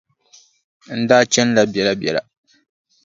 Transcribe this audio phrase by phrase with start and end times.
[0.97, 2.21] N daa chanila biɛlabiɛla.